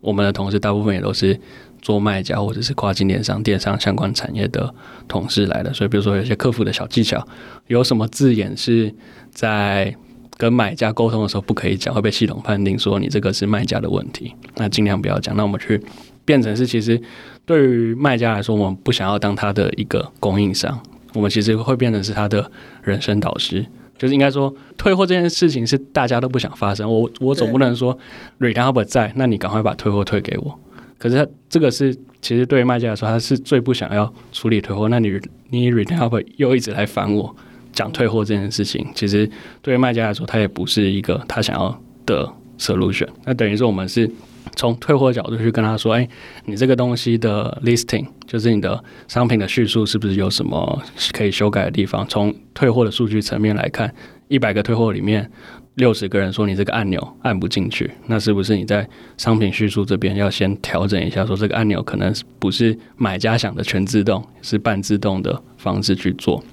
[0.00, 1.36] 我们的同事大部分也都是
[1.80, 4.72] 做卖家或者是跨境电商、电商相关产业的
[5.08, 7.26] 同事来的，所以比如说有些客服的小技巧，
[7.66, 8.94] 有什么字眼是
[9.32, 9.92] 在
[10.36, 15.36] 跟买家沟通的时候不可以讲，会被系统判定说你这个是卖家的问题，那尽量不要讲。
[15.36, 15.82] 那我们去
[16.24, 17.02] 变成是，其实
[17.44, 20.80] 对于卖家来说，我们不想要当他的一个供应商。
[21.14, 22.50] 我们其实会变成是他的
[22.82, 23.64] 人生导师，
[23.98, 26.90] 就是应该说退货这件事情是大家都不想发生。
[26.90, 27.96] 我我总不能说
[28.40, 30.58] Retailer 在，那你赶快把退货退给我。
[30.98, 34.88] 可是他这个是其实对于卖家来说，他是最不想要处理退货。
[34.88, 35.20] 那你
[35.50, 37.34] 你 Retailer 又一直来烦我
[37.72, 39.28] 讲退货这件事情，其实
[39.60, 43.08] 对于卖家来说，他也不是一个他想要的 solution。
[43.24, 44.10] 那等于说我们是。
[44.54, 46.06] 从退货角度去跟他说：“哎，
[46.44, 52.06] 你这个东西的 listing，就是你的商品的叙述，是不是有什么可以修改的地方？
[52.06, 53.92] 从退货的数据层面来看，
[54.28, 55.28] 一百个退货里面，
[55.76, 58.86] 六十个人说你这个按钮按不进去，那是不是你在
[59.16, 61.24] 商品叙述这边要先调整一下？
[61.24, 66.44] 说这个按钮可能不是买家想的全自动，是半自动的方式去做，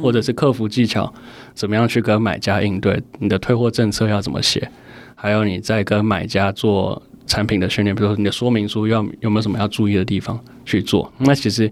[0.00, 1.12] 或者是客服技巧，
[1.54, 3.02] 怎么样去跟买家应对？
[3.18, 4.70] 你的退货政策要怎么写？
[5.16, 11.12] 还有你在跟买家做。”产品的训练，比如说你的说明书要有没有什么要注意的地方去做？
[11.18, 11.70] 那其实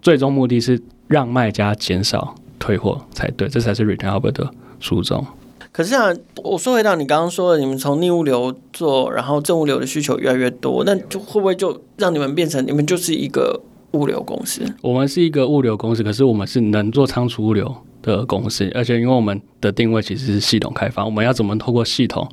[0.00, 5.26] 最终目的是让卖家减少退货才对，这才是 Retailer 的初衷。
[5.72, 13.60] 可是啊，我说回到你刚刚说的，你们从逆物流做，然后正物流的需求越来越多，那就会不会就让你们变成你们就是一个
[13.92, 14.62] 物流公司？
[14.82, 22.28] 我们是一个物流公司，可是我们是能做仓储物流的公司，而且因为我们的定位其实是系统开发，我们要怎么透过系统？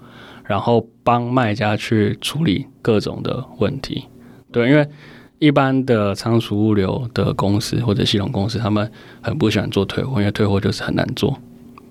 [0.47, 4.05] 然后帮卖家去处理各种的问题，
[4.51, 4.87] 对，因为
[5.39, 8.89] 一般的仓储物流的公司或者系统公司，他们
[9.21, 11.37] 很不喜欢做退货，因为退货就是很难做，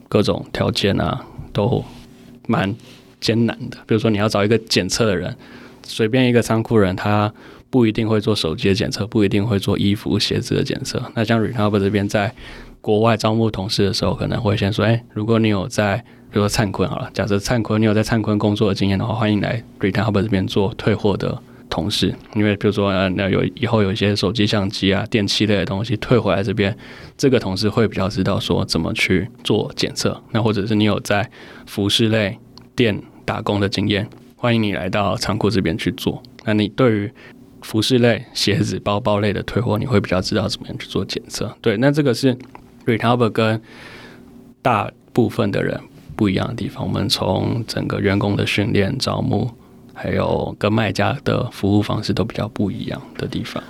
[0.09, 1.85] 各种条件啊都
[2.49, 2.75] 蛮
[3.21, 3.77] 艰难的。
[3.87, 5.37] 比如说你要找一个检测的人，
[5.83, 7.33] 随便一个仓库人，他
[7.69, 11.03] 不一定会做手机的检测，不一定会做衣服鞋子的检测。
[11.15, 12.35] 那像 Reitab 这边在
[12.81, 16.05] 国外招募同事的时候，可能会先说：哎，如果你有在
[16.37, 22.15] 比如说灿坤好了，假设灿坤你有在灿坤工作的经验的话，欢迎来 Retailer 这边做退货的同事。
[22.35, 26.77] 因为比如说呃，那有以后有一些手机、相机啊、电器类的东西退回来这边，
[27.17, 30.23] 这个同事会比较知道说怎么去做检测。
[30.33, 31.27] 那或者是你有在
[31.65, 32.39] 服饰类
[32.75, 36.23] 店打工的经验，欢迎你来到仓库这边去做。
[36.45, 37.11] 那你对于
[37.63, 41.57] 服饰类、鞋子、包包类的退货，你会比较知道怎么样去做检测。
[41.63, 42.37] 对，那这个是
[42.85, 43.59] Retailer 跟
[44.61, 45.81] 大部分的人。
[46.17, 49.51] 不一样的地方，我们从整个员工的训练、招募，
[49.93, 53.63] 还有跟卖家的服务方式都比较不一样的地方。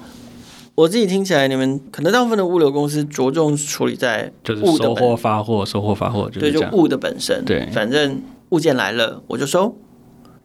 [0.77, 7.45] 我自己听起来，你们可能大部分的物流公司着重处理在就是收货发货、收货发货，对，就物的本身。
[7.45, 9.75] 对，反正物件来了我就收，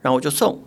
[0.02, 0.60] 然后我就送，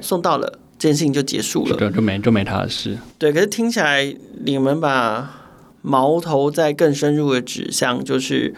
[0.00, 2.96] 送到了这件事情就结束了，对，就没就没他的事。
[3.18, 4.14] 对，可是听起来
[4.44, 5.42] 你们把
[5.82, 8.54] 矛头再更深入的指向，就是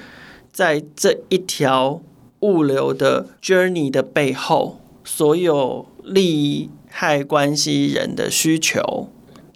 [0.53, 2.01] 在这一条。
[2.43, 9.09] 物流的 journey 的背后，所有利害关系人的需求，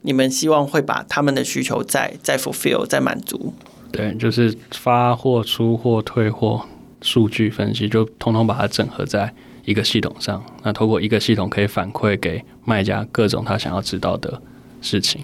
[0.03, 3.53] 你们希望会把他们的需求再再 fulfill 再满足。
[3.93, 6.67] 对，就是发货、出货、退货、
[7.03, 9.33] 数据分析，就通通把它整合在
[9.65, 10.45] 一个系统上。
[10.63, 14.41] 那透过一个系统，可以反馈给卖家各种他想要知道的
[14.81, 15.23] 事情。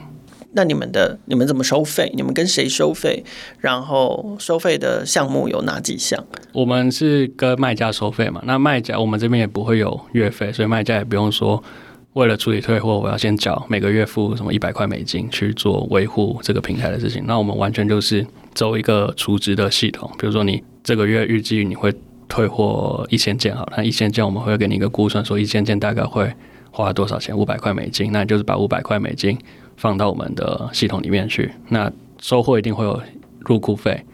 [0.55, 2.13] 那你们的你们怎么收费？
[2.15, 3.25] 你们跟谁收费？
[3.59, 6.25] 然后收费的项目有哪几项？
[6.53, 8.43] 我们是跟卖家收费嘛。
[8.45, 11.63] 那卖家我们这边也不会有月费，所以卖家也不用说
[12.13, 17.25] 为了处理退货，我要先缴每个月付什么一百块美金去做维护这个平台的事情。
[17.27, 20.11] 那我们完全就是走一个储值的系统。
[20.19, 21.95] 比如说你这个月预计你会
[22.29, 26.31] 退货一千件，好，那一千件我们会给你一个估算，说一千件大概会
[26.71, 27.37] 花多少钱？
[27.37, 29.39] 五百块美金，那就是把五百块美金
[29.83, 31.51] 放到我们的系统里面去。
[31.69, 31.91] 那
[32.21, 33.03] 收货一定会有
[33.41, 34.05] 入库费，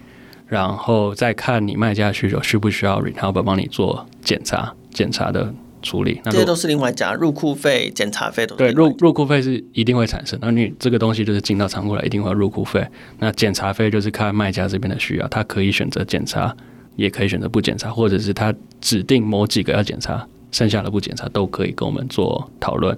[0.46, 5.52] 然后再看你卖家需求需不需要 Rentalber 帮你做检查，检查的
[5.82, 6.22] 处理。
[6.24, 10.38] 那这些都是另外加入库费、检查费都对，入入库费是一定会产生。
[10.40, 12.82] 那你这个东西就是进到仓库来，一定会有入库费。
[13.18, 16.56] 那检查费就是看卖家这边的需要，他可以选择检查，
[16.96, 20.26] 也可以选择不检查，或者是他指定某几个要检查。
[20.50, 22.96] 剩下的不检查都可以跟我们做讨论。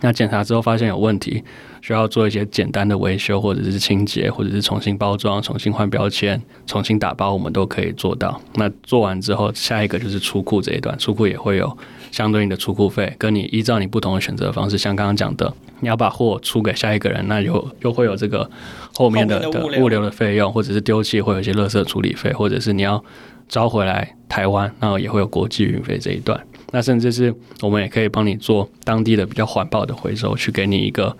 [0.00, 1.44] 那检查之后发现有问题，
[1.80, 8.40] 需要做一些简单的维修，或者是清洁，或者是重新包装、重新换标签、重新打包，我们都可以做到。
[8.54, 11.76] 那做完之后，下一个就是出库这一段，出库也会有
[12.10, 18.48] 相对应的出库费，跟你依照你不同的选择方式，像刚刚讲的，你要把货出给下一个人，那又又会有这个
[18.94, 23.02] 后面的的物流的费用，或者是丢弃会有一些垃圾处理费，或者是你要
[23.48, 26.40] 招回来台湾，那也会有国际运费这一段。
[26.70, 31.16] 那甚至是我们也可以帮你做当地的比较环保的回收，去给你一个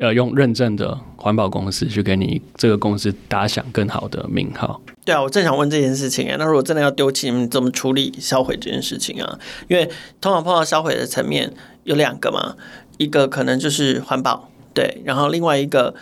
[0.00, 4.80] 呃用认证的环保公司去给你这个公司打响更好的名号。
[5.04, 6.36] 对啊，我正想问这件事情啊。
[6.38, 9.38] 那如果真的要丢弃，你们怎么处理销毁这件事情啊？
[9.68, 9.88] 因为
[10.20, 11.52] 通常碰到销毁的层面
[11.84, 12.56] 有两个嘛，
[12.98, 15.94] 一个可能就是环保，对，然后另外一个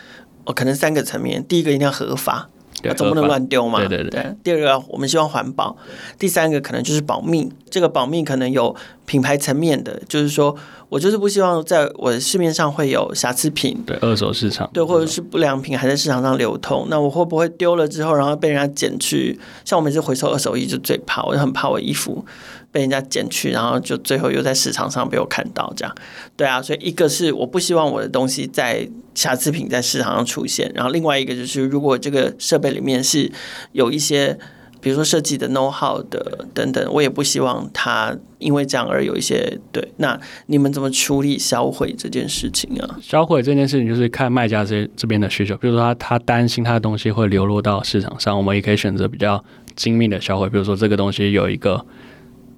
[0.45, 2.49] 哦可能三个层面，第一个一定要合法。
[2.81, 3.81] 对，总不能乱丢嘛。
[3.81, 4.37] 对对对，对。
[4.45, 5.77] 第二个，我们希望环保。
[6.17, 7.51] 第三个，可能就是保密。
[7.69, 8.77] 这个保密可能有
[9.09, 10.55] 品牌层面的，就是说
[10.91, 13.83] 我就是不希望在我的市面上会有瑕疵品。
[13.87, 14.69] 对，二手市场。
[14.73, 19.41] 对，或者是不良品还在市场上流通，那我会不会丢了之后，然后被人家捡去？
[19.65, 22.25] 像我每次回收二手衣，就最怕，我就很怕我衣服。
[22.71, 25.95] 被人家捡去，然后就最后又在市场上被我看到，这样，
[26.37, 33.33] 对啊，所以一个是我不希望我的东西在瑕疵品在市场上出现，然后另外一个就是如果这个设备里面是
[33.73, 34.39] 有一些，
[34.81, 39.87] 比如说设计的 know how 的等等，我也不希望他因为这样而有一些对。
[39.97, 42.99] 那你们怎么处理销毁这件事情啊？
[43.01, 51.85] 销毁这件事情就是看卖家这这边的需求，比如说他他担心他的东西会流落到市场上，我们也可以选择比较精密的销毁，比如说这个东西有一个。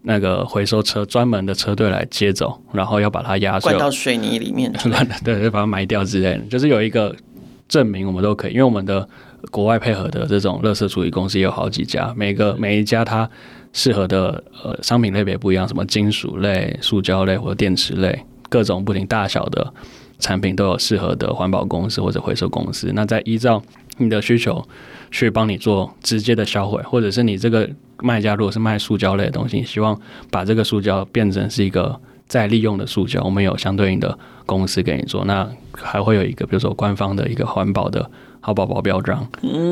[0.03, 4.73] 那个回收车专门的车队来接走，然后要把它压碎，灌到水泥里面，
[5.23, 6.41] 对，对，把它埋掉之类的。
[6.49, 7.15] 就是有一个
[7.69, 9.07] 证明，我们都可以，因为我们的
[9.51, 13.29] 国外配合的这种垃圾处理公司也有好几家，每个每一家它
[13.73, 19.73] 适合的呃商品类别不一样，什么金属类、塑胶类或者电池类，各种不同大小的
[20.19, 22.91] 产品都有适合的环保公司或者回收公司。
[22.95, 23.63] 那再依照
[23.97, 24.67] 你的需求
[25.11, 27.69] 去帮你做直接的销毁，或者是你这个。
[28.03, 30.01] 卖家如果是卖塑胶类的东西，希望
[30.31, 34.17] 把这个塑胶变成是一个再利用的塑胶，我们有相对应的
[34.47, 35.25] 公司给你做。
[35.25, 38.09] 那还会有一个，比如说官方的一个环保的
[38.41, 39.27] 好宝宝标章，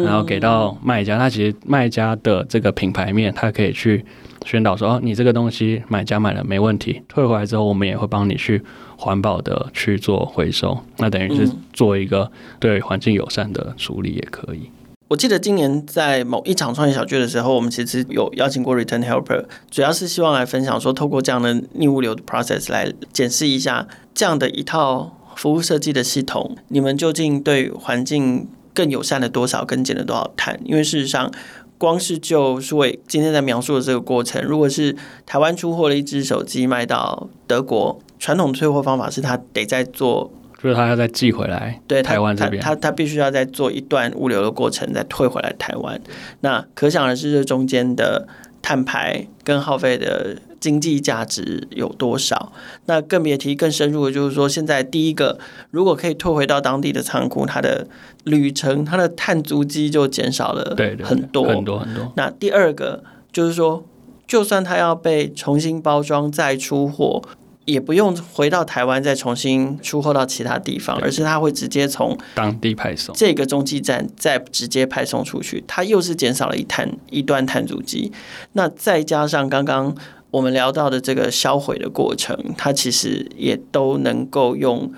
[0.05, 1.17] 然后给到卖家。
[1.17, 4.05] 他其实卖家的这个品牌面，他可以去
[4.45, 8.61] 宣导说：哦，你这个东西买家买了没问题，退回来之后，我们也会帮你去
[8.97, 10.77] 环保的去做回收。
[10.97, 14.69] 那等于是做一个对环境友善的处理也可以。
[15.09, 30.61] 我记得今年在某一场创业小聚的时候，我们其实有邀请过 Return Helper，主要是希望来分享说，透过这样的逆物流的 process 来检视一下这样的一套服务设计的系统，你们究竟对环境更友善了多少，跟减了多少碳？
[30.63, 31.33] 因为事实上，
[31.79, 34.95] 光是就数位今天在描述的这个过程，如果是
[35.25, 40.31] 台湾出货了一只手机卖到德国，传统退货方法是他得在做。
[40.61, 46.01] 就是他要再寄回来，对台湾这边，他他，他必须要再做一段物流的过程，再退回来台湾。
[46.41, 48.27] 那可想而知，这中间的
[48.61, 52.53] 碳排跟耗费的经济价值有多少？
[52.87, 55.39] 那更别提更深入的，就是说，现在第一个，
[55.71, 57.87] 如果可以退回到当地的仓库，它的
[58.25, 62.13] 旅程，它的碳足迹就减少了很多很多很多。
[62.17, 63.85] 那第二个就是说，
[64.27, 67.23] 就算它要被重新包装再出货。
[67.69, 78.11] 也不用回到台湾再重新出货到其他地方，而是它会直接从当地派送这个中继站再直接派送出去，它又是减少了一碳一段碳足迹。
[78.55, 79.95] 那再加上刚刚
[80.31, 84.91] 我们聊到的这个销毁的过程，它其实也都能够用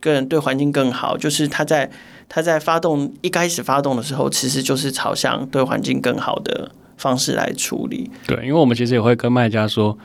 [0.00, 1.16] 更对环境更好。
[1.16, 1.88] 就是它在
[2.28, 8.10] 它在发动一开始发动的时候，其实就是朝向对环境更好的方式来处理。
[8.26, 9.96] 对，因为我们其实也会跟卖家说。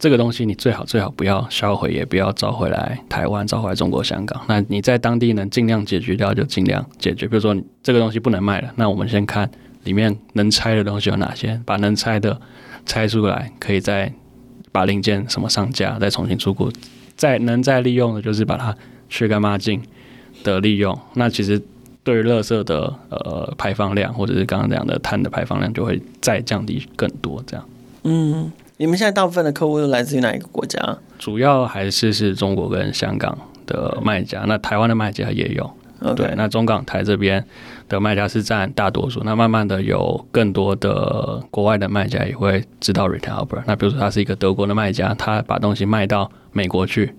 [0.00, 4.40] 这个东西你最好最好不要销毁，也不要找回来台湾，找回来中国香港。
[4.48, 7.28] 那你在当地能尽量解决掉就尽量解决。
[7.28, 9.48] 比如说这个东西不能卖了，那我们先看
[9.84, 12.40] 里面能拆的东西有哪些，把能拆的
[12.86, 14.10] 拆出来，可以再
[14.72, 16.72] 把零件什么上架，再重新出库。
[17.14, 18.74] 再能再利用的，就是把它
[19.10, 19.82] 去干抹净
[20.42, 20.98] 的利用。
[21.12, 21.60] 那其实
[22.02, 27.44] 对于垃圾的呃排放量，或者是刚刚讲的碳的排放量，就会再降低更多。
[27.46, 27.68] 这样，
[28.04, 28.50] 嗯。
[28.80, 30.80] 你们现在大部分的客户都来自于哪一个国家？
[31.18, 35.70] 主要还是是中国跟香港的卖家，那台湾的卖家也有。
[36.16, 37.44] 对，那中港台这边
[37.90, 39.20] 的卖家是占大多数。
[39.22, 43.62] 那慢慢的有更多的国外的卖家也会知道 Retail Helper。
[43.66, 47.12] 那比如说他是一个德国的卖家，他把东西卖到美国去，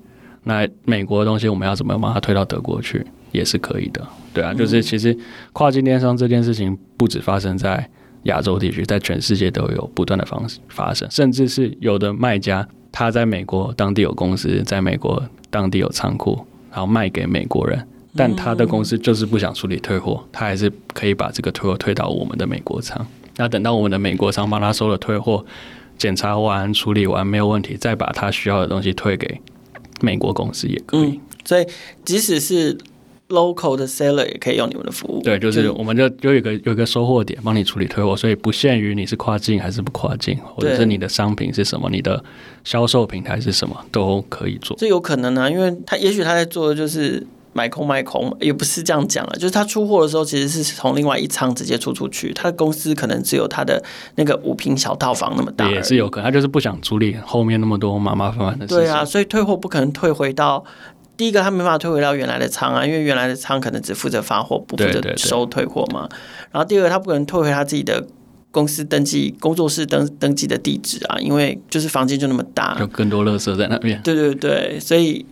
[0.45, 4.01] 那美国的东西我们要怎么把它推到德国去，也是可以的。
[4.34, 5.16] 对啊，就是其实
[5.53, 7.88] 跨境电商这件事情不止发生在
[8.24, 17.88] 亚洲地区，在全世界都有不断的方式发生，甚至是有的卖家他在美国当地有公司，在美国当地有仓库，然后卖给美国人。
[18.13, 23.07] 但他的公司就是不想处理退货，他还是可以把这个退货退到我们的美国仓。
[23.38, 25.45] 那等到我们的美国仓帮他收了退货，
[25.97, 29.39] 检查完、处理完没有问题，再把他需要的东西退给
[30.01, 31.01] 美国公司也可以。
[31.01, 31.65] 嗯，所以
[32.03, 32.78] 即使是
[33.32, 35.21] local 的 seller 也可以用你们的服务。
[35.23, 42.23] 对，就是我们就有一个有一个收货点帮你处理退货，所以不限于你是跨境还是不跨境，或者是你的商品是什么，你的
[42.63, 44.77] 销售平台是什么，都可以做。
[44.77, 47.25] 这有可能啊，因为他也许他在做的就是。
[47.53, 52.32] 买空卖空也不是这样讲了，就是他出货的时候，其实是从另外一仓直接出出去。
[52.32, 53.84] 他的公司可能只有他的
[54.15, 56.23] 那个五平小套房那么大，也是有可能。
[56.23, 58.77] 他就是不想处理后面那么多麻麻烦烦的事情。
[58.77, 60.63] 对啊，所以退货不可能退回到
[61.22, 66.09] 第一个，他没办法退回到原来的仓啊，因为原来的仓可能只负责发货，不负责收退货嘛。
[66.51, 68.03] 然后第二个，他不可能退回他自己的
[68.49, 74.01] 公司登记工作室登登记的地址啊，因为就是房间就那么大，有更多垃圾在那边。
[74.03, 75.24] 对对对，所以。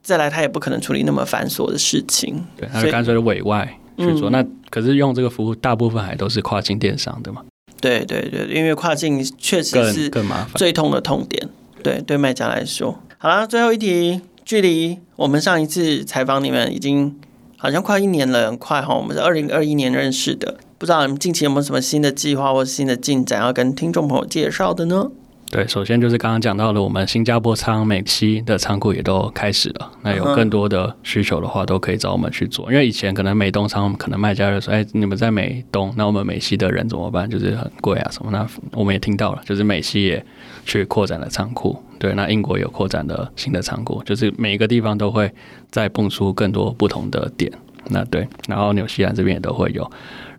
[0.00, 4.30] 再来，他也不可能处理那么繁琐的事情，对，他就干脆委外去做。
[4.30, 7.42] 嗯、那可是用这个服务，大部分还都是跨境电商的嘛？
[7.78, 11.46] 对对对，因为跨境确实是更麻烦，最痛的痛点。
[11.82, 14.18] 对对，卖家来说，好了，最后一题，
[14.48, 17.14] 距离我们上一次采访你们已经
[17.58, 18.94] 好像快一年了，很快哈。
[18.94, 25.10] 我们是二零二一年认识的，不知道你们近期有没有什么新的计划或新的进展要跟听众朋友介绍的呢？
[25.50, 29.90] 对，首先就是刚刚讲到了，我们新加坡仓、美西的仓库也都开始了。
[30.02, 32.70] 那有更多的需求的话，都可以找我们去做。
[32.70, 37.28] 因为以前可能美东仓，可能卖家就说：“哎，你们在美东，那我们美西的人怎么办？
[37.28, 40.22] 就是很贵啊什么？”那我们也听到了，就是美西也
[40.66, 41.82] 去扩展了仓库。
[41.98, 45.32] 对，那英国有扩展的新的仓库，就是每一个地方都会
[45.70, 47.50] 再蹦出更多不同的点。
[47.86, 49.90] 那对，然后纽西兰这边也都会有。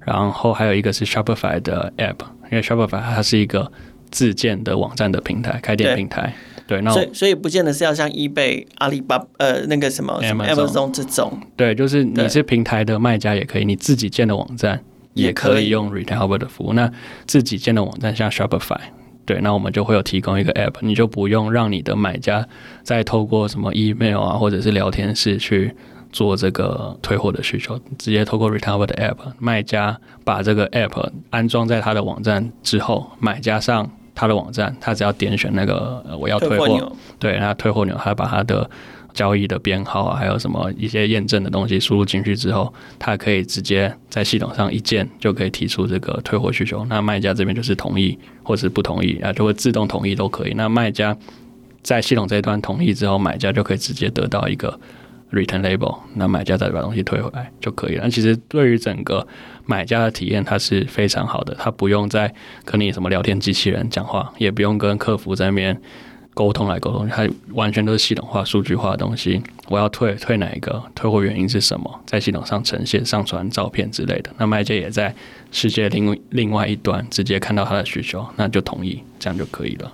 [0.02, 2.20] 然后还有一个是 Shopify 的 App，
[2.52, 3.72] 因为 Shopify 它是一个。
[4.12, 6.34] 自建的网站的平台，开店平台，
[6.68, 14.82] 对，那所以所以不见得是要像 eBay、阿里巴巴呃那个什么 Amazon 这种，对，就是你是平台的卖家也可以，你自己建的网站
[15.14, 15.70] 也可以。
[15.70, 16.74] 用 Retail Helper 的服务。
[16.74, 16.92] 那
[17.26, 18.80] 自己建的网站像 Shopify，
[19.26, 22.48] 对，那我们就会有提供一个 App，你就不用让你的买家
[22.84, 25.76] 再透过什么 email 啊或者是聊天室去。
[26.12, 33.88] 做这个退货的需求，直接透过 Retail 的 App，卖家把这个 App 安装在他的网站之后，买家上
[34.20, 38.70] 他的网站，他只要点选那个我要退货，对，然后退货钮，他把他的
[39.14, 46.84] 交易的编号啊，还有什么一些验证的东西输入进去之后，他可以直接在系统上一键就可以提出这个退货需求。
[46.90, 50.54] 那卖家这边就是同意或是不同意啊，就会自动同意都可以。
[50.54, 51.16] 那卖家
[51.82, 54.78] 在系统这一端同意之后，买家就可以直接得到一个。
[55.32, 58.10] Return label，那买家再把东西退回来就可以了。
[58.10, 59.28] 其实对于整个
[59.66, 61.54] 买家的体验，它是非常好的。
[61.60, 62.34] 他不用再
[62.66, 65.80] 跟你什么聊天机器人讲话，也不用跟客服在那边
[66.34, 69.40] 沟通来沟通，它完全都是系统化、数据化的东西。
[69.68, 70.82] 我要退退哪一个？
[70.96, 72.02] 退货原因是什么？
[72.08, 74.32] 在系统上呈现、上传照片之类的。
[74.38, 75.14] 那卖家也在
[75.52, 79.92] 世界另另外一端直接看到他的需求，那就同意，这样就可以了。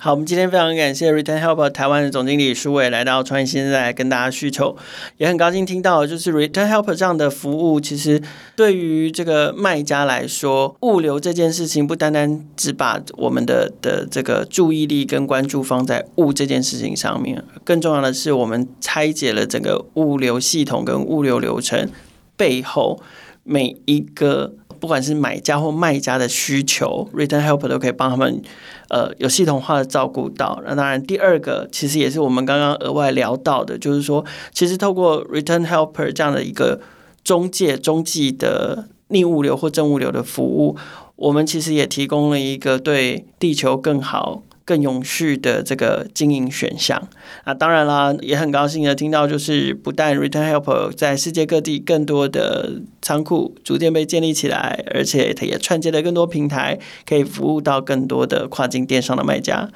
[0.00, 4.76] 好，我们今天非常感谢 Return Helper 台湾的总经理书纬来到创业新时代跟大家需求，
[5.16, 8.22] 也很高兴听到就是 Return Helper 这样的服务，其实
[8.54, 21.90] 对于这个卖家来说，物流这件事情不单单只把我们的的这个注意力跟关注放在物这件事情上面，更重要的是我们拆解了整个物流系统跟物流流程
[22.36, 23.02] 背后
[23.42, 24.54] 每一个。
[24.80, 28.42] 不管是买家或卖家的需求，Return Helper 都可以帮他们，
[28.88, 30.62] 呃，有系统化的照顾到。
[30.66, 36.80] 那当然，第二个其实也是我们刚刚额外聊到的，就是说，其实透过 Return Helper 这样的一个
[37.22, 40.76] 中介、中继的逆物流或正物流的服务，
[41.16, 44.42] 我们其实也提供了一个对地球更好。
[44.68, 47.08] 更永续的这个经营选项
[47.44, 59.70] 啊，当然啦，也很高兴的听到，就是不但 Return Helper 在世界各地更多的仓库逐渐被建立起来，而且它也串接了更多平台，可以服务到更多的跨境电商的卖家。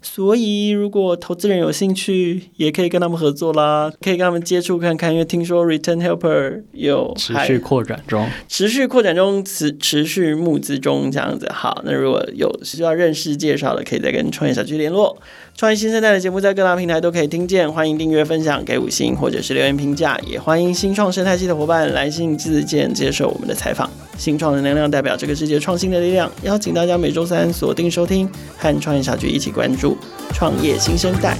[0.00, 5.12] 所以如果投资人有兴趣，也可以跟他们合作啦，可以跟他们接触看看。
[5.12, 11.50] 因为听说 Return Helper 有持续扩展中，持续扩展中，持持续募资中这样子。
[11.52, 15.18] 好，那如果有需要认识介绍的，可以再跟创业小聚联络。
[15.56, 23.90] 创业新生代的节目在各大平台都可以听见，欢迎订阅、分享、给五星或者是留言评价，也欢迎新创生态系的伙伴来信自荐接受我们的采访。
[24.16, 29.87] 新创的能量代表这个世界创新的力量，邀请大家每周三锁定收听，和创业小聚一起关注
[30.32, 31.36] 创业新生代。